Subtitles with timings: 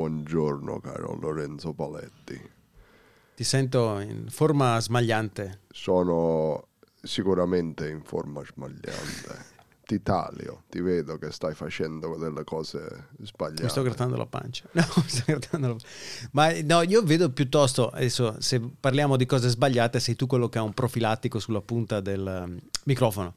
[0.00, 2.40] Buongiorno caro Lorenzo Paletti.
[3.34, 5.64] Ti sento in forma smagliante.
[5.68, 6.68] Sono
[7.02, 9.58] sicuramente in forma smagliante.
[9.84, 13.64] Ti taglio, ti vedo che stai facendo delle cose sbagliate.
[13.64, 14.68] Mi sto grattando la pancia.
[14.72, 15.76] No, sto grattando la
[16.30, 20.58] Ma no, io vedo piuttosto, adesso se parliamo di cose sbagliate, sei tu quello che
[20.58, 23.34] ha un profilattico sulla punta del um, microfono.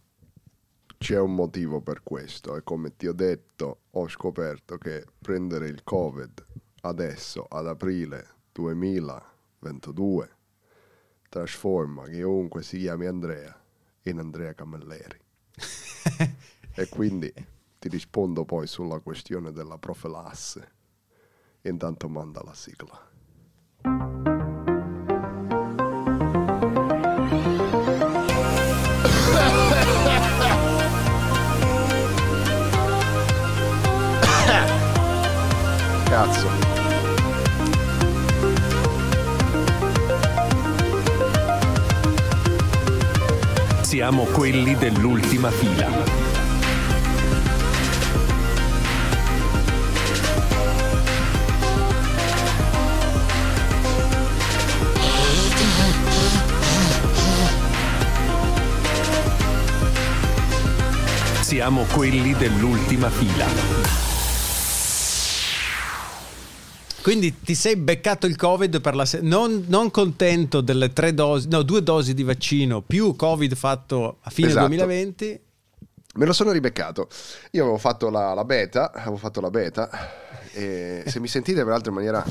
[1.03, 5.83] C'è un motivo per questo e come ti ho detto ho scoperto che prendere il
[5.83, 6.45] Covid
[6.83, 10.35] adesso ad aprile 2022
[11.27, 13.53] trasforma chiunque si chiami Andrea
[14.03, 15.19] in Andrea Camilleri.
[16.73, 17.33] e quindi
[17.79, 20.71] ti rispondo poi sulla questione della profilasse.
[21.63, 23.12] Intanto manda la sigla.
[36.23, 36.47] Cazzo.
[43.81, 45.89] Siamo quelli dell'ultima fila.
[61.41, 64.12] Siamo quelli dell'ultima fila.
[67.03, 71.49] Quindi ti sei beccato il Covid per la se- non, non, contento delle tre dosi,
[71.49, 74.67] no, due dosi di vaccino più Covid fatto a fine esatto.
[74.67, 75.41] 2020.
[76.15, 77.09] Me lo sono ribeccato.
[77.51, 79.89] Io avevo fatto la, la beta, avevo fatto la beta
[80.53, 82.23] e se mi sentite peraltro in maniera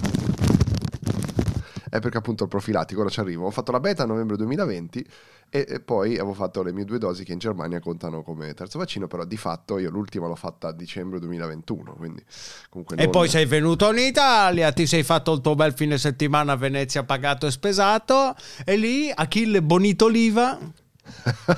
[1.92, 3.44] è perché appunto il profilatico, ora ci arrivo.
[3.44, 5.06] Ho fatto la beta a novembre 2020
[5.50, 8.78] e, e, poi avevo fatto le mie due dosi che in Germania contano come terzo
[8.78, 11.92] vaccino, però di fatto io l'ultima l'ho fatta a dicembre 2021.
[11.92, 12.24] Quindi
[12.70, 13.04] comunque non...
[13.04, 16.56] E poi sei venuto in Italia, ti sei fatto il tuo bel fine settimana a
[16.56, 18.34] Venezia pagato e spesato
[18.64, 20.58] e lì Achille Bonito Oliva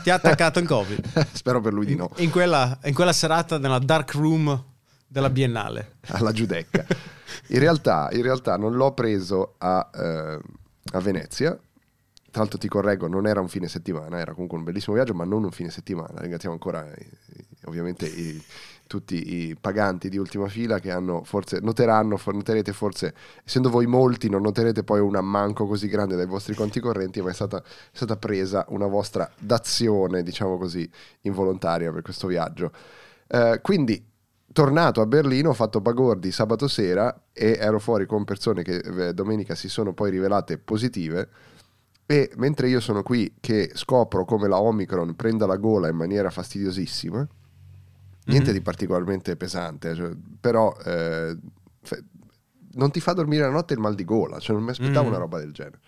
[0.02, 1.28] ti ha attaccato il Covid.
[1.30, 2.10] Spero per lui di no.
[2.16, 4.72] In, in, quella, in quella serata nella dark room
[5.14, 5.98] della Biennale.
[6.10, 6.84] Alla Giudecca.
[7.48, 10.40] In realtà, in realtà non l'ho preso a, eh,
[10.92, 14.96] a Venezia, tra l'altro ti correggo, non era un fine settimana, era comunque un bellissimo
[14.96, 16.20] viaggio, ma non un fine settimana.
[16.20, 17.06] Ringraziamo ancora i,
[17.66, 18.42] ovviamente i,
[18.88, 23.14] tutti i paganti di ultima fila che hanno forse noteranno, noterete forse,
[23.44, 27.30] essendo voi molti, non noterete poi un ammanco così grande dai vostri conti correnti, ma
[27.30, 32.72] è stata, è stata presa una vostra dazione, diciamo così, involontaria per questo viaggio.
[33.28, 34.12] Uh, quindi
[34.52, 39.14] tornato a Berlino, ho fatto Bagordi sabato sera e ero fuori con persone che eh,
[39.14, 41.28] domenica si sono poi rivelate positive.
[42.06, 46.30] E mentre io sono qui che scopro come la Omicron prenda la gola in maniera
[46.30, 47.26] fastidiosissima,
[48.26, 48.56] niente mm-hmm.
[48.56, 51.36] di particolarmente pesante, cioè, però eh,
[52.72, 55.08] non ti fa dormire la notte il mal di gola, cioè non mi aspettavo mm-hmm.
[55.08, 55.80] una roba del genere.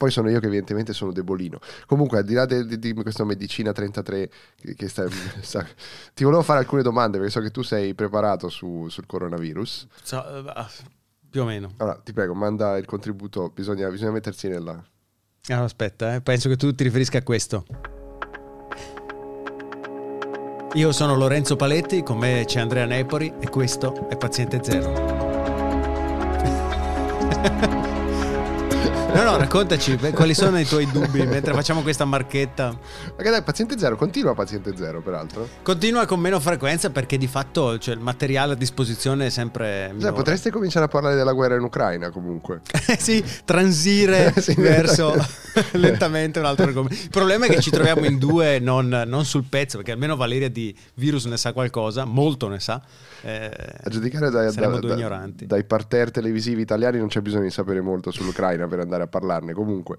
[0.00, 1.58] Poi sono io che evidentemente sono debolino.
[1.84, 5.04] Comunque, al di là di, di questa medicina 33, che, che sta,
[5.42, 5.66] sta,
[6.14, 9.88] ti volevo fare alcune domande perché so che tu sei preparato su, sul coronavirus.
[10.02, 10.64] So, uh,
[11.28, 11.74] più o meno.
[11.76, 14.82] Allora, ti prego, manda il contributo, bisogna, bisogna mettersi nella...
[15.48, 17.66] Ah, aspetta, eh, penso che tu ti riferisca a questo.
[20.72, 25.28] Io sono Lorenzo Paletti, con me c'è Andrea Nepori e questo è Paziente Zero.
[29.12, 32.76] No, no, raccontaci quali sono i tuoi dubbi mentre facciamo questa marchetta.
[33.14, 35.48] Perché dai, paziente zero, continua paziente zero, peraltro.
[35.62, 39.94] Continua con meno frequenza perché di fatto cioè, il materiale a disposizione è sempre.
[40.00, 42.60] Cioè, potresti cominciare a parlare della guerra in Ucraina comunque.
[42.98, 45.12] sì, transire sì, verso
[45.72, 46.94] lentamente un altro argomento.
[47.02, 50.48] Il problema è che ci troviamo in due, non, non sul pezzo, perché almeno Valeria
[50.48, 52.80] di virus ne sa qualcosa, molto ne sa.
[53.22, 53.50] Eh,
[53.82, 58.10] a giudicare dai, da, da, dai parterre televisivi italiani non c'è bisogno di sapere molto
[58.10, 59.96] sull'Ucraina per andare a parlarne comunque.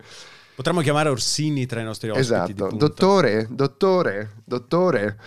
[0.55, 2.51] Potremmo chiamare Orsini tra i nostri ospiti.
[2.51, 5.17] Esatto, dottore, dottore, dottore.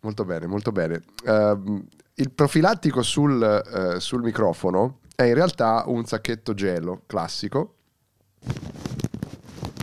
[0.00, 1.02] Molto bene, molto bene.
[1.24, 1.84] Uh,
[2.14, 7.74] il profilattico sul, uh, sul, microfono è in realtà un sacchetto gelo classico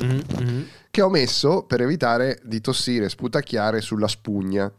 [0.03, 0.61] mm-hmm.
[0.89, 4.71] che ho messo per evitare di tossire, sputacchiare sulla spugna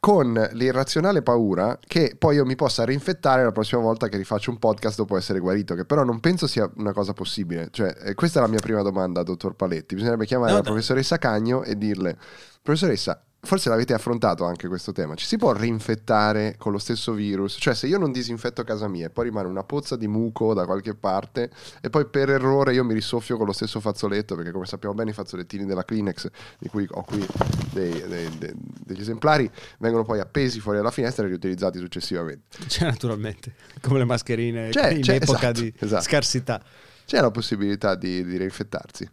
[0.00, 4.58] con l'irrazionale paura che poi io mi possa rinfettare la prossima volta che rifaccio un
[4.58, 7.68] podcast dopo essere guarito, che però non penso sia una cosa possibile.
[7.70, 9.94] Cioè, eh, questa è la mia prima domanda, dottor Paletti.
[9.94, 10.70] Bisognerebbe chiamare no, la no.
[10.70, 12.16] professoressa Cagno e dirle,
[12.62, 17.56] professoressa, forse l'avete affrontato anche questo tema, ci si può reinfettare con lo stesso virus?
[17.58, 20.64] Cioè se io non disinfetto casa mia e poi rimane una pozza di muco da
[20.66, 21.50] qualche parte
[21.80, 25.10] e poi per errore io mi risoffio con lo stesso fazzoletto, perché come sappiamo bene
[25.10, 27.24] i fazzolettini della Kleenex, di cui ho qui
[27.72, 32.58] dei- dei- dei- degli esemplari, vengono poi appesi fuori dalla finestra e riutilizzati successivamente.
[32.66, 36.02] Cioè, naturalmente, come le mascherine C'è, in c'è, epoca esatto, di esatto.
[36.02, 36.62] scarsità.
[37.06, 39.08] C'è la possibilità di, di reinfettarsi?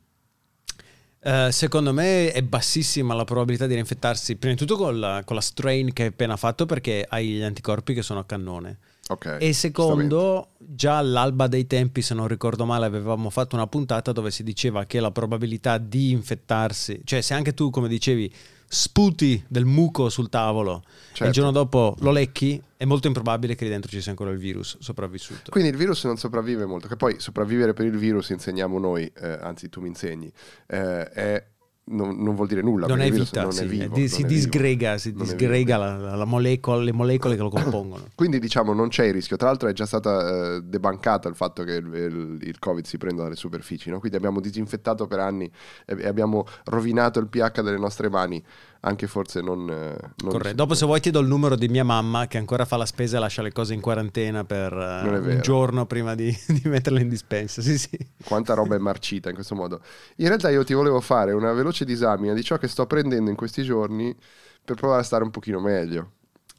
[1.27, 5.35] Eh, secondo me è bassissima la probabilità di reinfettarsi, prima di tutto con la, con
[5.35, 8.77] la strain che hai appena fatto perché hai gli anticorpi che sono a cannone.
[9.07, 9.37] Ok.
[9.39, 14.29] E secondo, già all'alba dei tempi, se non ricordo male, avevamo fatto una puntata dove
[14.29, 18.31] si diceva che la probabilità di infettarsi, cioè se anche tu, come dicevi,
[18.67, 21.23] sputi del muco sul tavolo e Certo.
[21.25, 24.37] il giorno dopo lo lecchi, è molto improbabile che lì dentro ci sia ancora il
[24.37, 25.49] virus sopravvissuto.
[25.51, 29.37] Quindi il virus non sopravvive molto, che poi sopravvivere per il virus insegniamo noi, eh,
[29.41, 30.31] anzi tu mi insegni,
[30.67, 31.45] eh, è-
[31.87, 32.87] non, non vuol dire nulla.
[32.87, 34.27] non è vita, non sì, è vivo, di- non si è vivo.
[34.29, 38.05] disgrega, si disgrega la, la molecola, le molecole che lo compongono.
[38.15, 41.63] Quindi diciamo non c'è il rischio, tra l'altro è già stata eh, debancata il fatto
[41.63, 43.99] che il, il- Covid si prenda dalle superfici, no?
[43.99, 45.49] quindi abbiamo disinfettato per anni
[45.85, 48.43] e, abbiamo rovinato il pH delle nostre mani,
[48.81, 49.69] anche forse non...
[49.69, 50.55] eh, non- Corretto.
[50.55, 53.17] Dopo se vuoi ti do il numero di mia mamma che ancora fa la spesa
[53.17, 57.09] e lascia le cose in quarantena per eh, un giorno prima di, di metterle in
[57.09, 57.61] dispensa.
[57.61, 57.97] Sì, sì.
[58.23, 59.81] Quanta roba è marcita in questo modo.
[60.17, 63.35] In realtà io ti volevo fare una veloce disamina di ciò che sto prendendo in
[63.35, 64.15] questi giorni
[64.63, 66.11] per provare a stare un pochino meglio.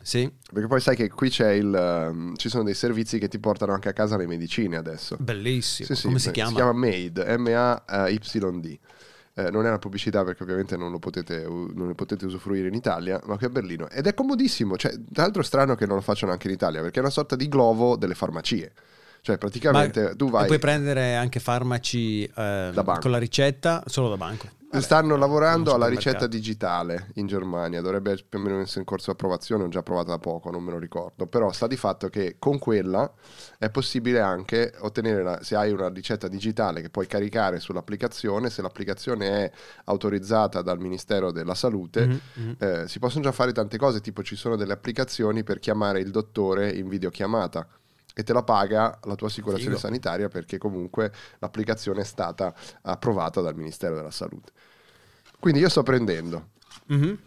[0.07, 3.41] Sì, Perché poi sai che qui c'è il, ehm, ci sono dei servizi che ti
[3.41, 5.17] portano anche a casa le medicine adesso.
[5.19, 5.89] bellissimo.
[5.89, 6.51] Sì, sì, Come si chiama?
[6.51, 8.79] Si chiama MAID, M-A-Y-D.
[9.35, 12.75] Eh, non è una pubblicità perché ovviamente non, lo potete, non ne potete usufruire in
[12.75, 13.89] Italia, ma qui a Berlino.
[13.91, 14.77] Ed è comodissimo.
[14.77, 17.11] Cioè, tra l'altro è strano che non lo facciano anche in Italia, perché è una
[17.11, 18.73] sorta di glovo delle farmacie.
[19.23, 20.45] Cioè, praticamente Ma- tu vai...
[20.45, 22.71] E puoi prendere anche farmaci eh,
[23.01, 24.49] con la ricetta solo da banco.
[24.81, 29.13] Stanno lavorando alla ricetta digitale in Germania, dovrebbe più o meno essere in corso di
[29.13, 32.37] approvazione, ho già provata da poco, non me lo ricordo, però sta di fatto che
[32.39, 33.11] con quella
[33.59, 38.63] è possibile anche ottenere, la- se hai una ricetta digitale che puoi caricare sull'applicazione, se
[38.63, 39.53] l'applicazione è
[39.85, 42.57] autorizzata dal Ministero della Salute, Mhm, mhm.
[42.59, 46.11] eh, si possono già fare tante cose, tipo ci sono delle applicazioni per chiamare il
[46.11, 47.67] dottore in videochiamata
[48.19, 49.87] e te la paga la tua assicurazione Figo.
[49.87, 54.53] sanitaria perché comunque l'applicazione è stata approvata dal Ministero della Salute.
[55.39, 56.49] Quindi io sto prendendo
[56.89, 57.19] Mhm.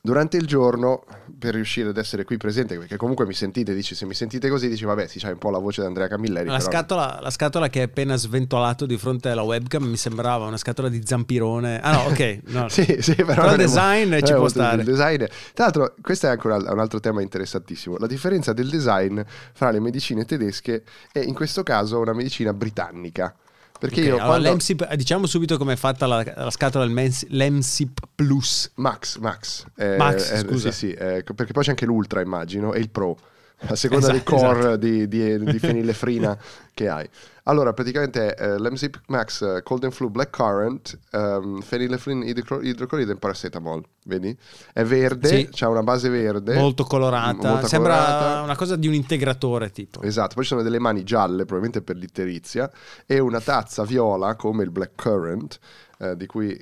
[0.00, 1.04] durante il giorno
[1.38, 4.68] per riuscire ad essere qui presente, perché comunque mi sentite, dici se mi sentite così,
[4.68, 6.46] dici vabbè, si c'è un po' la voce di Andrea Camilleri.
[6.48, 10.46] La però- scatola, la scatola che hai appena sventolato di fronte alla webcam mi sembrava
[10.46, 11.80] una scatola di zampirone.
[11.80, 12.40] Ah no, ok.
[12.46, 12.68] no.
[12.70, 14.82] Sì, sì, però, il è design mo- ci è può stare.
[14.82, 15.24] Il design,
[15.54, 17.96] tra l'altro, questo è anche un, un altro tema interessantissimo.
[17.98, 19.20] La differenza del design
[19.52, 23.34] fra le medicine tedesche e in questo caso una medicina britannica.
[23.82, 24.48] Perché Ok, io allora, quando...
[24.48, 28.70] l'EMSIP- diciamo subito come è fatta la, la scatola del Mens- l'EMSIP Plus.
[28.76, 29.64] Max, Max.
[29.76, 30.70] eh, Max, eh, scusa.
[30.70, 33.18] Sì, sì, eh, perché poi c'è anche l'Ultra, immagino, e il Pro.
[33.64, 34.76] A seconda Esatto, del core esatto.
[34.76, 36.36] di, di, di fenilefrina
[36.74, 37.08] che hai.
[37.44, 43.12] Allora, praticamente è eh, l'MZIP Max eh, Cold and Flu Blackcurrant, um, fenilefrin idroclo- idrocloride
[43.12, 43.82] e paracetamol.
[44.04, 44.36] Vedi?
[44.72, 45.48] È verde, Sì.
[45.50, 46.54] c'ha una base verde.
[46.54, 47.48] Molto m- colorata.
[47.50, 48.42] molto Sembra colorata.
[48.42, 50.02] una cosa di un integratore tipo.
[50.02, 52.70] Esatto, poi ci sono delle mani gialle, probabilmente per l'itterizia,
[53.06, 55.58] e una tazza viola come il blackcurrant,
[55.98, 56.56] eh, di cui,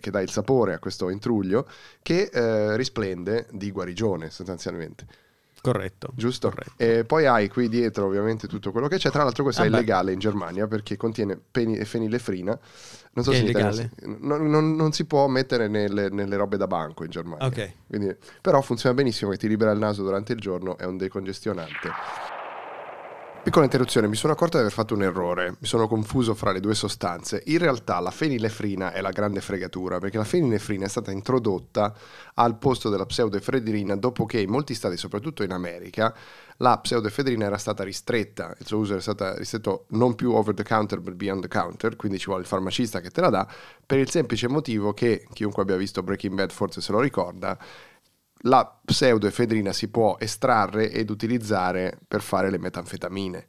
[0.00, 1.68] che dà il sapore a questo intruglio,
[2.02, 5.06] che eh, risplende di guarigione sostanzialmente.
[5.70, 6.08] Corretto.
[6.14, 6.48] Giusto?
[6.50, 6.72] Corretto.
[6.76, 9.10] E poi hai qui dietro ovviamente tutto quello che c'è.
[9.10, 9.76] Tra l'altro questo Ah è beh.
[9.76, 12.58] illegale in Germania perché contiene peni- fenilefrina.
[13.12, 13.90] Non so È se Italia illegale?
[14.20, 17.46] non, non- non si può mettere nelle, nelle robe da banco in Germania.
[17.46, 17.72] Ok.
[17.86, 21.90] Quindi- però funziona benissimo e ti libera il naso durante il giorno, è un decongestionante.
[23.46, 26.58] Piccola interruzione, mi sono accorto di aver fatto un errore, mi sono confuso fra le
[26.58, 27.44] due sostanze.
[27.46, 31.94] In realtà la fenilefrina è la grande fregatura, perché la fenilefrina è stata introdotta
[32.34, 36.12] al posto della pseudoefedrina dopo che in molti stati, soprattutto in America,
[36.56, 40.64] la pseudoefedrina era stata ristretta, il suo uso era stato ristretto non più over the
[40.64, 43.48] counter ma beyond the counter, quindi ci vuole il farmacista che te la dà,
[43.86, 47.56] per il semplice motivo che, chiunque abbia visto Breaking Bad forse se lo ricorda,
[48.42, 53.48] la pseudoefedrina si può estrarre ed utilizzare per fare le metanfetamine.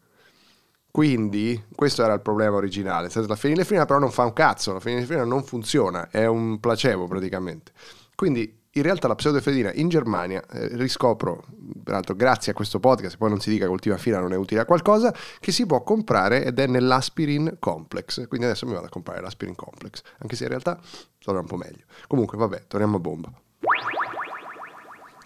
[0.90, 3.10] Quindi questo era il problema originale.
[3.14, 7.72] La fenilefrina però non fa un cazzo, la fenilefrina non funziona, è un placebo praticamente.
[8.16, 11.46] Quindi in realtà la pseudoefedrina in Germania, eh, riscopro,
[11.84, 14.62] peraltro grazie a questo podcast, poi non si dica che ultima fila non è utile
[14.62, 18.28] a qualcosa, che si può comprare ed è nell'aspirin complex.
[18.28, 20.80] Quindi adesso mi vado a comprare l'aspirin complex, anche se in realtà
[21.20, 21.86] sarà un po' meglio.
[22.08, 23.32] Comunque vabbè, torniamo a bomba.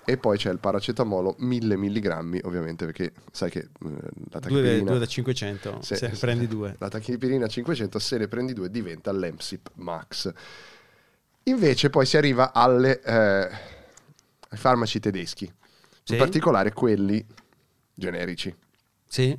[0.03, 3.69] E poi c'è il paracetamolo 1000 mg, ovviamente, perché sai che eh,
[4.31, 4.89] la tachipirina...
[4.89, 6.75] due da 500, Se- se ne prendi due.
[6.79, 10.31] La tachipirina 500, se ne prendi due, diventa l'EMSIP Max.
[11.43, 13.13] Invece poi si arriva alle, eh,
[14.49, 15.51] ai farmaci tedeschi,
[16.03, 16.13] Sì.
[16.13, 17.23] in particolare quelli
[17.93, 18.53] generici.
[19.07, 19.37] Sì.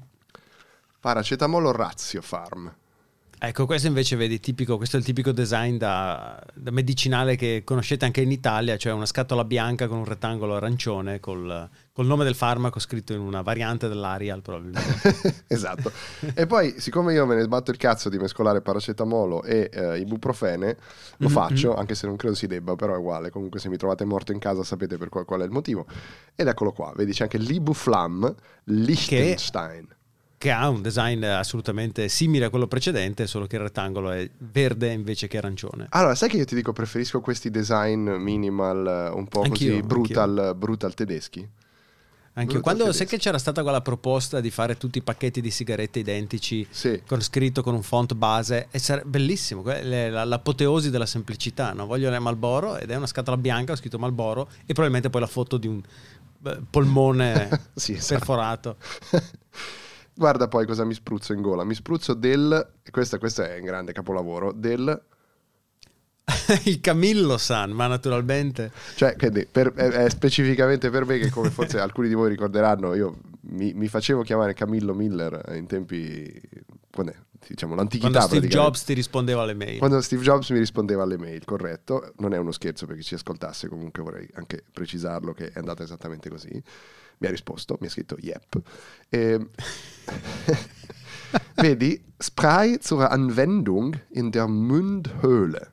[1.00, 2.72] Paracetamolo Razio Farm.
[3.44, 8.04] Ecco, questo invece vedi, tipico, questo è il tipico design da, da medicinale che conoscete
[8.04, 12.36] anche in Italia, cioè una scatola bianca con un rettangolo arancione col, col nome del
[12.36, 15.02] farmaco scritto in una variante dell'Arial probabilmente.
[15.48, 15.90] esatto.
[16.34, 20.76] E poi, siccome io me ne sbatto il cazzo di mescolare paracetamolo e eh, ibuprofene,
[21.16, 23.30] lo Mhm, faccio, anche se non credo si debba, però è uguale.
[23.30, 25.84] Comunque, se mi trovate morto in casa, sapete per qual, qual è il motivo.
[26.36, 28.32] Ed eccolo qua, vedi c'è anche l'Ibuflam
[28.66, 29.86] Liechtenstein.
[29.88, 29.96] che
[30.50, 35.28] ha un design assolutamente simile a quello precedente, solo che il rettangolo è verde invece
[35.28, 35.86] che arancione.
[35.90, 39.82] Allora, sai che io ti dico, preferisco questi design minimal, eh, un po' Anch'io, così
[39.82, 41.48] brutal, brutal tedeschi.
[42.34, 45.98] Anche quando sai che c'era stata quella proposta di fare tutti i pacchetti di sigarette
[45.98, 47.02] identici Sì.
[47.06, 51.84] con scritto con un font base e sarebbe bellissimo, l'apoteosi della semplicità, no?
[51.84, 55.26] voglio le Malboro ed è una scatola bianca, ho scritto Malboro e probabilmente poi la
[55.26, 55.82] foto di un
[56.46, 58.14] eh, polmone Sì, esatto.
[58.14, 58.76] perforato.
[60.14, 61.64] Guarda poi cosa mi spruzzo in gola.
[61.64, 65.02] Mi spruzzo del, e questo, è un grande capolavoro, del
[66.64, 71.50] il Camillo San, ma naturalmente Cioè, de- per- è, è specificamente per me che, come
[71.50, 76.40] forse alcuni di voi ricorderanno, io mi, mi facevo chiamare Camillo Miller in tempi,
[76.90, 77.16] quando è?
[77.48, 78.10] Diciamo, l'antichità.
[78.10, 78.48] quando Steve.
[78.48, 79.78] Jobs ti rispondeva alle mail.
[79.78, 82.12] Quando Steve Jobs mi rispondeva alle mail, corretto.
[82.18, 85.82] Non è uno scherzo per chi ci ascoltasse, comunque vorrei anche precisarlo che è andata
[85.82, 86.62] esattamente così.
[87.18, 88.60] Mi ha risposto, mi ha scritto yep.
[89.08, 89.46] E...
[91.54, 95.72] Vedi, Spray zur Anwendung in der Mundhöhle.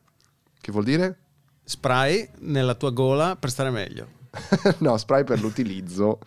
[0.61, 1.17] Che vuol dire?
[1.63, 4.17] Spray nella tua gola per stare meglio.
[4.79, 6.19] no, spray per l'utilizzo.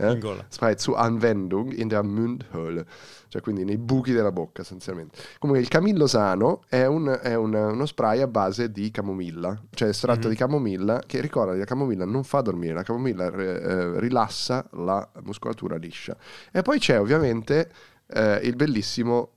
[0.00, 0.44] Eh?
[0.48, 2.86] Spray zur Anwendung in der Mundhöhle,
[3.28, 5.18] cioè quindi nei buchi della bocca essenzialmente.
[5.38, 9.88] Comunque il camillo sano è, un- è un- uno spray a base di camomilla, cioè
[9.88, 10.32] estratto Mhm.
[10.32, 15.76] di camomilla che ricorda la camomilla non fa dormire, la camomilla eh, rilassa la muscolatura
[15.76, 16.16] liscia.
[16.50, 17.70] E poi c'è ovviamente
[18.12, 19.30] eh, il bellissimo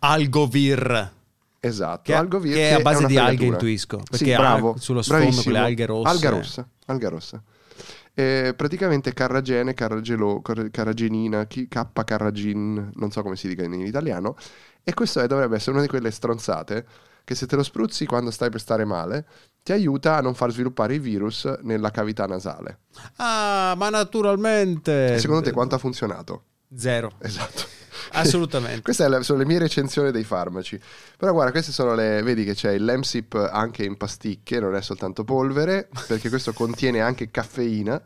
[0.00, 1.12] Algovir.
[1.60, 4.76] Esatto, Che- Algovir, che è a base una di alghe, intuisco, Sì, perché ha bravo,
[4.78, 5.50] sullo sfondo bravissimo.
[5.54, 6.08] quelle alghe rosse.
[6.10, 7.42] Alga rossa, alga rossa.
[8.16, 13.86] Eh, praticamente carragene, carragelo, car- carragenina, chi- K-carragin, non so come si dica in, in
[13.86, 14.36] italiano.
[14.84, 16.86] E questo è- dovrebbe essere una di quelle stronzate
[17.24, 19.24] che se te lo spruzzi quando stai per stare male,
[19.62, 22.80] ti aiuta a non far sviluppare i virus nella cavità nasale.
[23.16, 25.14] Ah, ma naturalmente.
[25.14, 26.44] E secondo te quanto ha funzionato?
[26.76, 27.12] Zero.
[27.18, 27.62] Esatto.
[28.12, 28.82] Assolutamente.
[28.82, 30.80] Queste la- sono le mie recensioni dei farmaci.
[31.16, 32.22] Però guarda, queste sono le.
[32.22, 37.00] Vedi che c'è il Lemsip anche in pasticche, non è soltanto polvere, perché questo contiene
[37.00, 38.00] anche caffeina.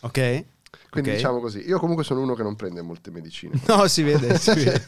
[0.00, 0.44] Ok?
[0.90, 1.16] Quindi Ok.
[1.16, 1.66] diciamo così.
[1.66, 3.58] Io comunque sono uno che non prende molte medicine.
[3.66, 4.84] No, si vede, si vede.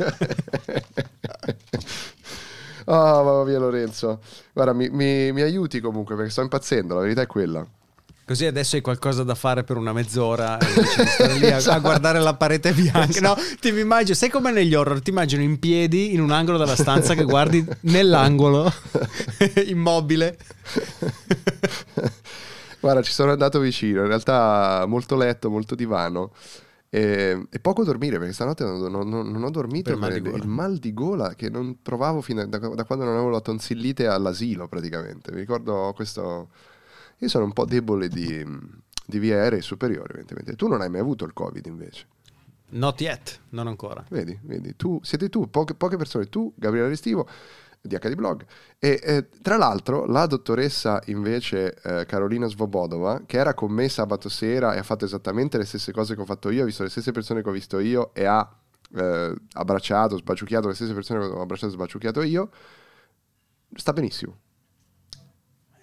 [2.86, 4.20] Oh, mamma mia Lorenzo.
[4.52, 7.66] Guarda, mi, mi- mi aiuti comunque perché sto impazzendo, la verità è quella.
[8.26, 10.56] Così adesso hai qualcosa da fare per una mezz'ora
[11.38, 11.80] lì a, a Esatto.
[11.82, 13.20] guardare la parete bianca.
[13.20, 16.74] No, ti immagino, sai come negli horror, ti immagino in piedi in un angolo della
[16.74, 18.72] stanza che guardi nell'angolo,
[19.66, 20.38] immobile.
[22.80, 24.00] Guarda, ci sono andato vicino.
[24.02, 26.32] In realtà molto letto, molto divano.
[26.88, 30.36] E, e poco dormire perché stanotte non, non- non- ho dormito il mal gola.
[30.36, 33.40] il mal di gola che non provavo fino a- da, da quando non avevo la
[33.40, 35.32] tonsillite all'asilo praticamente.
[35.32, 36.48] Mi ricordo questo.
[37.24, 38.46] Io sono un po' debole di,
[39.06, 40.56] di vie aeree superiori, evidentemente.
[40.56, 42.06] Tu non hai mai avuto il Covid invece.
[42.70, 44.04] Not yet, non ancora.
[44.10, 47.26] Vedi, vedi, tu siete tu, poche, poche persone, tu, Gabriele Restivo
[47.80, 48.44] di HD Blog.
[48.78, 54.28] E eh, tra l'altro, la dottoressa invece eh, Carolina Svobodova, che era con me sabato
[54.28, 56.90] sera e ha fatto esattamente le stesse cose che ho fatto io, ha visto le
[56.90, 58.46] stesse persone che ho visto io e ha
[58.96, 62.50] eh, abbracciato, sbaciucchiato le stesse persone che ho abbracciato e sbaciucchiato io,
[63.74, 64.40] sta benissimo.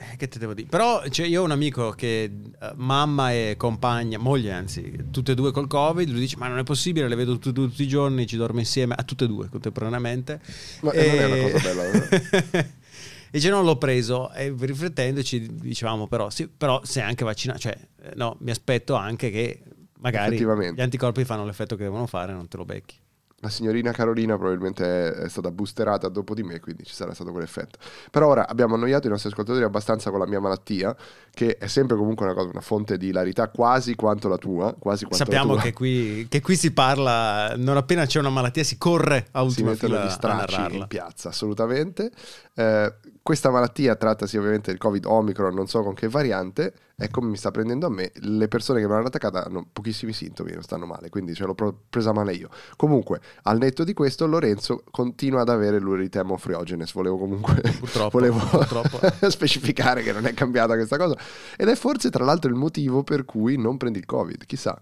[0.02, 0.68] Eh, Che te devo dire?
[0.68, 5.36] Però cioè, io ho un amico che eh, mamma e compagna, moglie anzi, tutte e
[5.36, 8.26] due col Covid, lui dice ma non è possibile, le vedo tutti, tutti i giorni,
[8.26, 10.42] ci dormo insieme, a tutte e due contemporaneamente.
[10.82, 12.08] Ma eh, non è una cosa bella, vero?
[12.52, 17.78] e dice non l'ho preso e riflettendoci dicevamo però sì, però sei anche vaccinato, cioè
[18.04, 19.62] eh, no, mi aspetto anche che
[20.00, 22.96] magari gli anticorpi fanno l'effetto che devono fare, non te lo becchi.
[23.42, 27.80] La signorina Carolina probabilmente è, stata boosterata dopo di me, quindi ci sarà stato quell'effetto.
[28.12, 30.96] Però ora abbiamo annoiato i nostri ascoltatori abbastanza con la mia malattia,
[31.34, 34.76] che è sempre comunque una, cosa, una fonte di ilarità quasi quanto la tua.
[34.78, 35.70] Quasi quanto Sappiamo la tua.
[35.70, 39.48] che qui, che qui si parla, non appena c'è una malattia si corre a si
[39.48, 42.12] ultima mettono fila gli a stracci in piazza, assolutamente.
[42.54, 42.94] Eh,
[43.24, 46.74] questa malattia trattasi ovviamente del Covid Omicron, non so con che variante,
[47.10, 48.12] come mi sta prendendo a me.
[48.14, 51.56] Le persone che mi hanno attaccata hanno pochissimi sintomi, non stanno male, quindi ce l'ho
[51.90, 52.50] presa male io.
[52.76, 56.94] Comunque, al netto di questo, Lorenzo continua ad avere l'uritemo friogenes.
[56.94, 59.00] Volevo comunque Purtroppo, volevo purtroppo.
[59.30, 61.18] specificare che non è cambiata questa cosa.
[61.58, 64.46] Ed è forse, tra l'altro, il motivo per cui non prendi il Covid.
[64.46, 64.80] Chissà.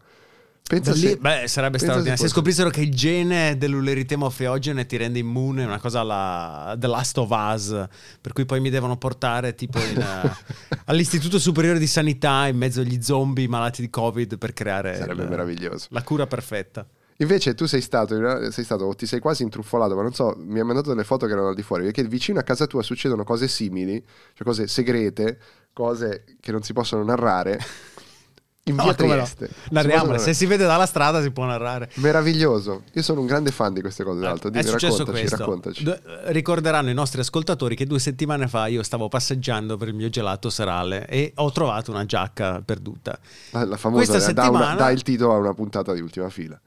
[0.70, 2.04] Pensa lì- se, beh, sarebbe pensa straordinario.
[2.04, 6.86] Se fosse- scoprissero che il gene dell'uleritemo feogene ti rende immune, una cosa alla The
[6.88, 7.88] Last of Us,
[8.22, 12.82] per cui poi mi devono portare tipo in, eh, all'Istituto Superiore di Sanità in mezzo
[12.82, 15.88] agli zombie malati di Covid per creare Sarebbe il- meraviglioso.
[15.90, 16.86] la cura perfetta.
[17.22, 18.16] Invece tu sei stato,
[18.52, 21.26] sei stato, o ti sei quasi intruffolato, ma non so, mi hai mandato delle foto
[21.26, 24.02] che erano al di fuori, perché vicino a casa tua succedono cose simili,
[24.36, 25.38] cioè cose segrete,
[25.74, 27.60] cose che non si possono narrare,
[28.70, 28.98] in No, via no?
[28.98, 29.50] Trieste.
[29.72, 31.90] Narriamole, possono se si vede dalla strada si può narrare.
[31.96, 32.84] Meraviglioso.
[32.94, 34.50] Io sono un grande fan di queste cose, l'altro.
[34.50, 35.38] è Dimmi, successo raccontaci, questo.
[35.38, 35.84] raccontaci.
[35.84, 40.10] D- ricorderanno i nostri ascoltatori che due settimane fa io stavo passeggiando per il mio
[40.10, 43.18] gelato serale e ho trovato una giacca perduta.
[43.52, 46.30] La, la famosa Questa dà, una- settimana- dà il titolo a una puntata di ultima
[46.30, 46.60] fila.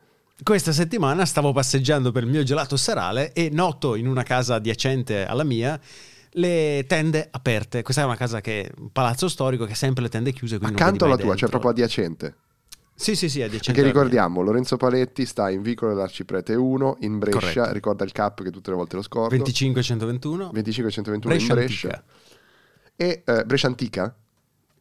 [0.43, 5.25] Questa settimana stavo passeggiando per il mio gelato serale e noto in una casa adiacente
[5.25, 5.79] alla mia
[6.33, 7.83] le tende aperte.
[7.83, 10.59] Questa è una casa che un palazzo storico che ha sempre le tende chiuse.
[10.61, 11.49] Accanto alla tua, cioè dentro.
[11.49, 12.35] proprio adiacente.
[12.95, 13.73] Sì, sì, sì, adiacente.
[13.73, 14.03] Perché alla mia.
[14.03, 17.73] ricordiamo, Lorenzo Paletti sta in Vicolo dell'Arciprete 1 in Brescia, Corretto.
[17.73, 19.31] ricorda il cap che tutte le volte lo scordo.
[19.31, 21.89] 25 121 25 121 Brescia in Brescia.
[21.89, 22.05] Antica.
[22.95, 24.17] E eh, Brescia Antica?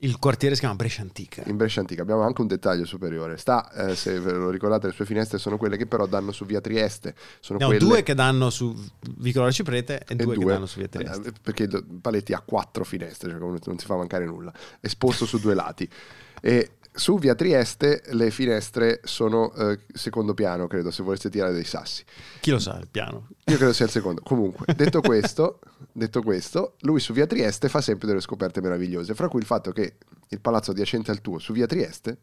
[0.04, 1.44] Il quartiere si chiama Brescia Antica.
[1.46, 3.38] In Brescia Antica abbiamo anche un dettaglio superiore.
[3.38, 6.44] Sta, eh, se ve lo ricordate, le sue finestre sono quelle che però danno su
[6.46, 7.14] via Trieste.
[7.40, 7.86] Sono Ne ho quelle...
[7.86, 8.76] due che danno su
[9.18, 11.30] Vicolo Ciprete e, e due, che danno su Via Trieste.
[11.30, 11.68] eh, Perché
[12.02, 15.88] Paletti ha quattro finestre, cioè non si fa mancare nulla, esposto su due lati.
[16.42, 21.64] E su via Trieste le finestre sono eh, secondo piano, credo, se voleste tirare dei
[21.64, 22.04] sassi.
[22.40, 23.30] Chi lo sa, il piano.
[23.46, 24.22] Io credo sia il secondo.
[24.22, 25.60] Comunque, detto questo,
[25.92, 29.72] detto questo, lui su via Trieste fa sempre delle scoperte meravigliose, fra cui il fatto
[29.72, 29.96] che
[30.28, 32.18] il palazzo adiacente al tuo su via Trieste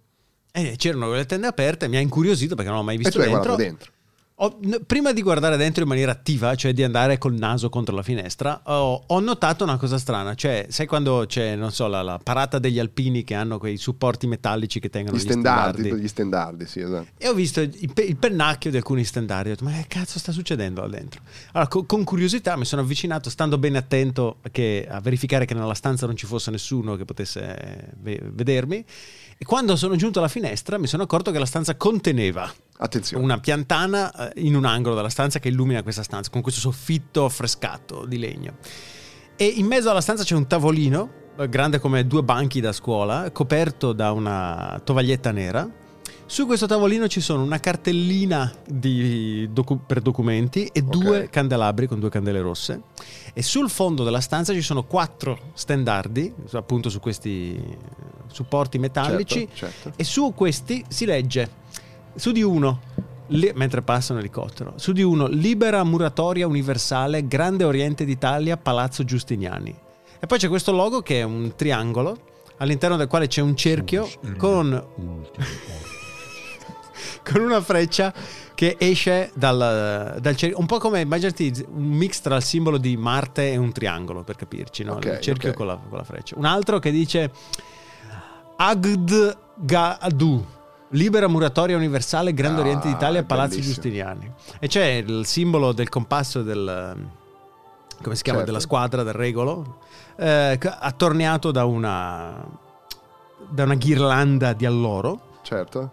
[0.53, 3.19] E c'erano quelle tende aperte, mi ha incuriosito perché non l'ho mai e visto tu
[3.21, 3.43] hai dentro.
[3.43, 3.93] guardato dentro.
[4.41, 8.05] Ho- prima di guardare dentro in maniera attiva, cioè di andare col naso contro la
[8.05, 10.35] finestra, ho, ho notato una cosa strana.
[10.37, 14.29] Cioè, sai quando c'è, non so, la, la parata degli alpini che hanno quei supporti
[14.29, 16.03] metallici che tengono Gli gli, stendardi, stendardi?
[16.05, 17.09] gli stendardi, sì, esatto.
[17.19, 19.49] E ho visto il, il pennacchio di alcuni stendardi.
[19.49, 21.21] Ho detto, ma che cazzo sta succedendo là dentro?
[21.53, 25.75] Allora, co- con curiosità mi sono avvicinato, stando bene attento che- a verificare che nella
[25.75, 28.85] stanza non ci fosse nessuno che potesse eh, ve- vedermi.
[29.41, 33.23] E quando sono giunto alla finestra mi sono accorto che la stanza conteneva Attenzione.
[33.23, 37.25] una piantana eh, in un angolo della stanza che illumina questa stanza con questo soffitto
[37.25, 38.57] affrescato di legno.
[39.37, 43.31] E in mezzo alla stanza c'è un tavolino eh, grande come due banchi da scuola,
[43.33, 45.69] coperto da una tovaglietta nera.
[46.31, 51.31] Su questo tavolino ci sono una cartellina docu- per documenti e due Ok.
[51.31, 52.83] candelabri con due candele rosse.
[53.33, 57.77] E sul fondo della stanza ci sono quattro stendardi, appunto su questi eh,
[58.27, 59.49] supporti metallici.
[59.55, 59.93] Certo, certo.
[59.97, 61.49] E su questi si legge,
[62.19, 62.81] su di uno,
[63.29, 69.05] li- mentre passa un elicottero, su di uno, Libera Muratoria Universale, Grande Oriente d'Italia, Palazzo
[69.05, 69.75] Giustiniani.
[70.21, 72.19] E poi c'è questo logo che è un triangolo,
[72.59, 74.69] all'interno del quale c'è un cerchio con,
[77.25, 78.13] con una freccia
[78.57, 82.97] che esce dal, dal cerchio, un po' come, immaginati un mix tra il simbolo di
[82.97, 84.95] Marte e un triangolo, per capirci, no?
[84.95, 85.55] Ok, il cerchio ok.
[85.55, 86.35] con, la, con la freccia.
[86.37, 87.31] Un altro che dice
[88.57, 90.57] Agd Gadu.
[90.91, 93.75] Libera Muratoria Universale, Grande Ah, Oriente d'Italia, Palazzo bellissimo.
[93.75, 94.33] Giustiniani.
[94.59, 96.97] E c'è il simbolo del compasso del...
[98.03, 98.39] come si chiama?
[98.39, 98.45] Certo.
[98.53, 99.81] Della squadra, del regolo,
[100.17, 102.43] eh, attorniato da una,
[103.51, 105.41] da una ghirlanda di alloro.
[105.43, 105.93] Certo.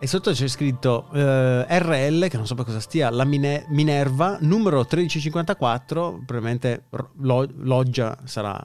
[0.00, 4.36] E sotto c'è scritto eh, RL, che non so per cosa stia, la Mine- Minerva,
[4.40, 8.64] numero 1354, probabilmente ro- lo- loggia sarà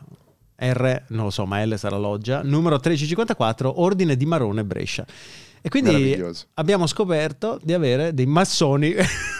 [0.55, 5.03] R, non lo so, ma L sarà loggia, numero 1354, ordine di Marone Brescia.
[5.65, 6.21] E quindi
[6.55, 8.93] abbiamo scoperto di avere dei massoni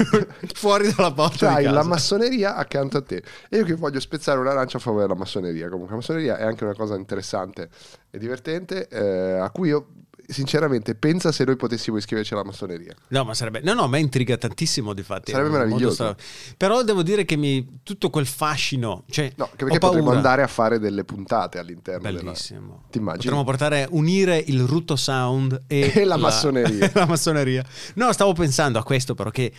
[0.55, 1.75] fuori dalla porta Cioè, di hai casa.
[1.75, 3.21] la massoneria accanto a te.
[3.49, 5.65] E io che voglio spezzare un'arancia a favore della massoneria.
[5.67, 7.69] Comunque, la massoneria è anche una cosa interessante
[8.09, 9.87] e divertente, eh, a cui io
[10.27, 12.93] sinceramente pensa se noi potessimo iscriverci alla massoneria.
[13.09, 13.61] No, ma sarebbe.
[13.61, 15.31] No, no, a me intriga tantissimo, di fatti.
[15.31, 16.15] Sarebbe meraviglioso.
[16.57, 17.79] Però devo dire che mi.
[17.83, 19.03] Tutto quel fascino.
[19.09, 22.21] Cioè, No, perché potremmo andare a fare delle puntate all'interno della...
[22.21, 22.83] Bellissimo.
[22.89, 23.23] Ti immagini?
[23.23, 26.89] Potremmo portare, unire il Rutto Sound e, E la massoneria.
[26.95, 27.63] la massoneria.
[27.95, 29.51] No, stavo pensando a questo, però, che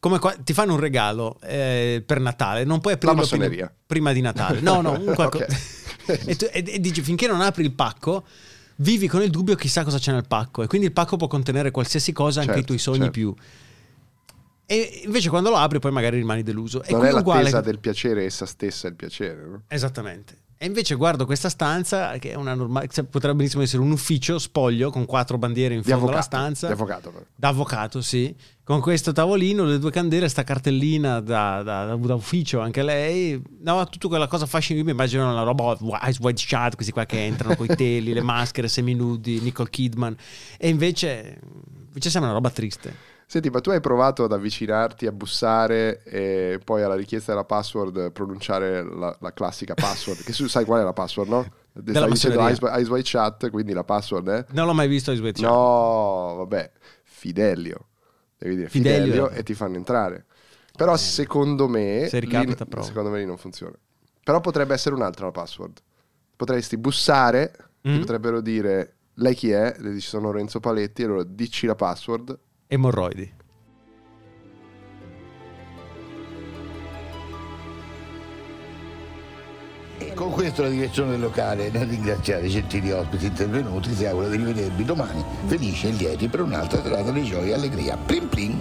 [0.00, 4.20] come qua- ti fanno un regalo eh, per Natale, non puoi aprirlo prima, prima di
[4.20, 4.60] Natale.
[4.60, 5.46] No, no, un qualcosa.
[5.46, 6.20] Ok.
[6.26, 8.24] e, tu- e- e dici finché non apri il pacco.
[8.80, 11.70] Vivi con il dubbio chissà cosa c'è nel pacco e quindi il pacco può contenere
[11.72, 13.12] qualsiasi cosa, anche Certo, i tuoi sogni certo.
[13.12, 13.34] più.
[14.66, 16.82] E invece quando lo apri poi magari rimani deluso.
[16.82, 17.40] E Non qui è uguale.
[17.42, 19.62] l'attesa del piacere essa stessa il piacere, no?
[19.66, 20.36] Esattamente.
[20.60, 24.40] E invece guardo questa stanza che è una normale, cioè, potrebbe benissimo essere un ufficio
[24.40, 26.66] spoglio con quattro bandiere in fondo alla stanza.
[26.66, 27.10] Di avvocato.
[27.12, 27.24] però.
[27.32, 28.34] Da avvocato, sì.
[28.64, 33.40] Con questo tavolino, le due candele, sta cartellina da, da- da- ufficio, anche lei.
[33.60, 34.80] No, tutta quella cosa fascina.
[34.80, 38.12] Io mi immagino la roba Eyes Wide Shut, questi qua che entrano con i teli,
[38.12, 40.16] le maschere seminudi, Nicole Kidman.
[40.58, 41.38] E invece,
[41.86, 43.16] invece sembra una roba triste.
[43.30, 48.10] Senti, ma tu hai provato ad avvicinarti, a bussare e poi alla richiesta della password
[48.10, 50.22] pronunciare la, la classica password?
[50.24, 51.46] che sai qual è la password, no?
[51.78, 52.40] Della Stai dicendo.
[52.40, 54.44] Eyes, Eyes Wide Shut, quindi la password è...
[54.52, 55.46] Non l'ho mai visto Eyes Wide Shut.
[55.46, 56.70] No, vabbè,
[57.04, 57.88] Fidelio.
[58.38, 59.04] Devi dire Fidelio.
[59.12, 60.24] Fidelio, e ti fanno entrare.
[60.74, 61.02] Però bene.
[61.04, 62.06] secondo me...
[62.08, 62.86] Se lì- ricapita, provo.
[62.86, 63.76] secondo me lì non funziona.
[64.24, 65.78] Però potrebbe essere un'altra la password.
[66.34, 68.00] Potresti bussare, ti Mm.
[68.00, 69.74] potrebbero dire lei chi è?
[69.78, 72.38] Le dici sono Renzo Paletti, allora dici la password.
[72.68, 73.32] Emorroidi.
[80.14, 84.36] Con questo la direzione del locale, nel ringraziare i gentili ospiti intervenuti, si augura di
[84.36, 87.96] rivedervi domani, felici e lieti per un'altra serata di gioia e allegria.
[87.96, 88.60] Plim plim!